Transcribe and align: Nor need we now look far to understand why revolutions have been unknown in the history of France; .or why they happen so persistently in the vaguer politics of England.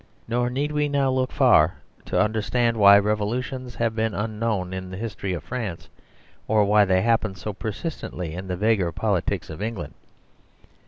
Nor 0.27 0.49
need 0.49 0.71
we 0.71 0.89
now 0.89 1.11
look 1.11 1.31
far 1.31 1.75
to 2.05 2.19
understand 2.19 2.75
why 2.75 2.97
revolutions 2.97 3.75
have 3.75 3.95
been 3.95 4.15
unknown 4.15 4.73
in 4.73 4.89
the 4.89 4.97
history 4.97 5.31
of 5.33 5.43
France; 5.43 5.89
.or 6.47 6.65
why 6.65 6.85
they 6.85 7.03
happen 7.03 7.35
so 7.35 7.53
persistently 7.53 8.33
in 8.33 8.47
the 8.47 8.57
vaguer 8.57 8.91
politics 8.91 9.51
of 9.51 9.61
England. 9.61 9.93